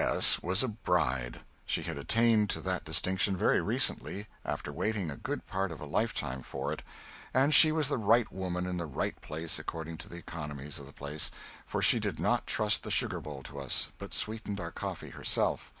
S. 0.00 0.40
was 0.44 0.62
a 0.62 0.68
bride. 0.68 1.40
She 1.66 1.82
had 1.82 1.98
attained 1.98 2.50
to 2.50 2.60
that 2.60 2.84
distinction 2.84 3.36
very 3.36 3.60
recently, 3.60 4.28
after 4.44 4.70
waiting 4.72 5.10
a 5.10 5.16
good 5.16 5.44
part 5.48 5.72
of 5.72 5.80
a 5.80 5.86
lifetime 5.86 6.42
for 6.44 6.72
it, 6.72 6.84
and 7.34 7.52
she 7.52 7.72
was 7.72 7.88
the 7.88 7.98
right 7.98 8.30
woman 8.30 8.64
in 8.64 8.76
the 8.76 8.86
right 8.86 9.20
place, 9.20 9.58
according 9.58 9.98
to 9.98 10.08
the 10.08 10.18
economics 10.18 10.78
of 10.78 10.86
the 10.86 10.92
place, 10.92 11.32
for 11.66 11.82
she 11.82 11.98
did 11.98 12.20
not 12.20 12.46
trust 12.46 12.84
the 12.84 12.92
sugar 12.92 13.20
bowl 13.20 13.42
to 13.42 13.58
us, 13.58 13.88
but 13.98 14.14
sweetened 14.14 14.60
our 14.60 14.70
coffee 14.70 15.10
herself. 15.10 15.72